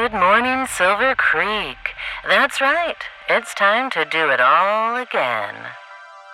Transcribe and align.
Good 0.00 0.14
morning, 0.14 0.66
Silver 0.68 1.14
Creek. 1.16 1.76
That's 2.26 2.62
right. 2.62 2.96
It's 3.28 3.52
time 3.52 3.90
to 3.90 4.06
do 4.06 4.30
it 4.30 4.40
all 4.40 4.96
again. 4.96 5.54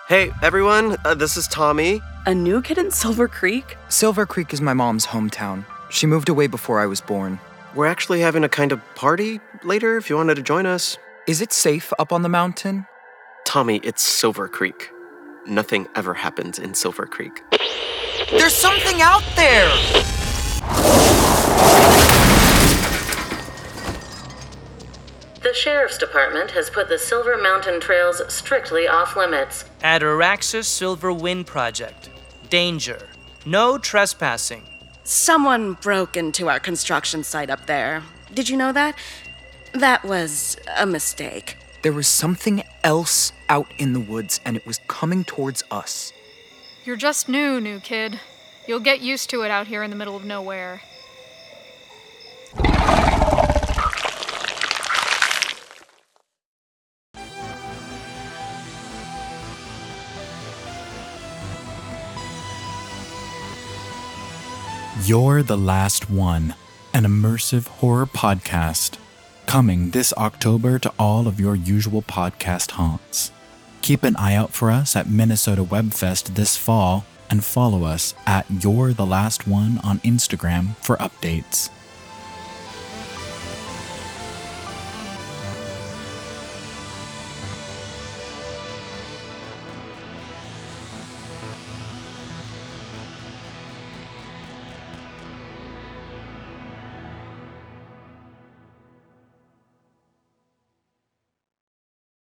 Hey, 0.07 0.31
everyone, 0.41 0.95
uh, 1.03 1.13
this 1.13 1.35
is 1.35 1.45
Tommy. 1.49 2.01
A 2.25 2.33
new 2.33 2.61
kid 2.61 2.77
in 2.77 2.89
Silver 2.89 3.27
Creek? 3.27 3.75
Silver 3.89 4.25
Creek 4.25 4.53
is 4.53 4.61
my 4.61 4.73
mom's 4.73 5.07
hometown. 5.07 5.65
She 5.91 6.07
moved 6.07 6.29
away 6.29 6.47
before 6.47 6.79
I 6.79 6.85
was 6.85 7.01
born. 7.01 7.37
We're 7.75 7.87
actually 7.87 8.21
having 8.21 8.45
a 8.45 8.49
kind 8.49 8.71
of 8.71 8.79
party 8.95 9.41
later 9.65 9.97
if 9.97 10.09
you 10.09 10.15
wanted 10.15 10.35
to 10.35 10.41
join 10.41 10.65
us. 10.65 10.97
Is 11.27 11.41
it 11.41 11.51
safe 11.51 11.91
up 11.99 12.13
on 12.13 12.21
the 12.21 12.29
mountain? 12.29 12.85
Tommy, 13.43 13.81
it's 13.83 14.01
Silver 14.01 14.47
Creek. 14.47 14.89
Nothing 15.45 15.85
ever 15.95 16.13
happens 16.13 16.59
in 16.59 16.75
Silver 16.75 17.05
Creek. 17.05 17.43
There's 18.31 18.55
something 18.55 19.01
out 19.01 19.23
there! 19.35 20.18
The 25.49 25.55
Sheriff's 25.55 25.97
Department 25.97 26.51
has 26.51 26.69
put 26.69 26.89
the 26.89 26.99
Silver 26.99 27.35
Mountain 27.35 27.81
trails 27.81 28.21
strictly 28.27 28.87
off 28.87 29.15
limits. 29.15 29.65
Ataraxis 29.81 30.65
Silver 30.65 31.11
Wind 31.11 31.47
Project. 31.47 32.11
Danger. 32.51 33.09
No 33.47 33.79
trespassing. 33.79 34.61
Someone 35.03 35.73
broke 35.73 36.15
into 36.15 36.49
our 36.49 36.59
construction 36.59 37.23
site 37.23 37.49
up 37.49 37.65
there. 37.65 38.03
Did 38.31 38.47
you 38.47 38.57
know 38.57 38.71
that? 38.73 38.95
That 39.73 40.03
was 40.03 40.55
a 40.77 40.85
mistake. 40.85 41.57
There 41.81 41.93
was 41.93 42.07
something 42.07 42.61
else 42.83 43.31
out 43.49 43.73
in 43.79 43.93
the 43.93 43.99
woods, 43.99 44.39
and 44.45 44.55
it 44.55 44.67
was 44.67 44.79
coming 44.87 45.23
towards 45.23 45.63
us. 45.71 46.13
You're 46.85 46.95
just 46.95 47.27
new, 47.27 47.59
new 47.59 47.79
kid. 47.79 48.19
You'll 48.67 48.81
get 48.81 49.01
used 49.01 49.31
to 49.31 49.41
it 49.41 49.49
out 49.49 49.65
here 49.65 49.81
in 49.81 49.89
the 49.89 49.95
middle 49.95 50.15
of 50.15 50.23
nowhere. 50.23 50.83
You're 65.05 65.43
the 65.43 65.57
Last 65.57 66.09
One, 66.09 66.55
an 66.93 67.03
immersive 67.03 67.67
horror 67.67 68.05
podcast, 68.05 68.97
coming 69.45 69.91
this 69.91 70.13
October 70.13 70.77
to 70.77 70.93
all 70.99 71.27
of 71.27 71.39
your 71.39 71.55
usual 71.55 72.01
podcast 72.01 72.71
haunts. 72.71 73.31
Keep 73.81 74.03
an 74.03 74.17
eye 74.17 74.35
out 74.35 74.51
for 74.51 74.69
us 74.69 74.95
at 74.95 75.09
Minnesota 75.09 75.63
Webfest 75.63 76.35
this 76.35 76.57
fall 76.57 77.05
and 77.29 77.45
follow 77.45 77.85
us 77.85 78.13
at 78.27 78.45
You're 78.61 78.91
the 78.91 79.05
Last 79.05 79.47
One 79.47 79.79
on 79.83 79.99
Instagram 79.99 80.75
for 80.77 80.97
updates. 80.97 81.69